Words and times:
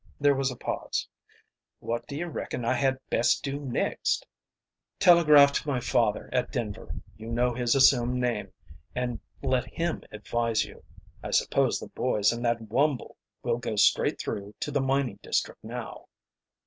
There 0.19 0.33
was 0.33 0.49
a 0.49 0.55
pause. 0.55 1.07
"What 1.79 2.07
do 2.07 2.15
you 2.15 2.25
reckon 2.25 2.65
I 2.65 2.73
had 2.73 2.97
best 3.11 3.43
do 3.43 3.59
next?" 3.59 4.25
"Telegraph 4.97 5.51
to 5.51 5.67
my 5.67 5.79
father 5.79 6.27
at 6.33 6.51
Denver 6.51 6.95
you 7.17 7.27
know 7.27 7.53
his 7.53 7.75
assumed 7.75 8.15
name, 8.15 8.51
and 8.95 9.19
let 9.43 9.67
him 9.67 10.01
advise 10.11 10.65
you. 10.65 10.83
I 11.21 11.29
suppose 11.29 11.79
the 11.79 11.89
boys 11.89 12.31
and 12.31 12.43
that 12.43 12.63
Wumble 12.67 13.15
will 13.43 13.59
go 13.59 13.75
straight 13.75 14.19
through 14.19 14.55
to 14.61 14.71
the 14.71 14.81
mining 14.81 15.19
district 15.21 15.63
now." 15.63 16.07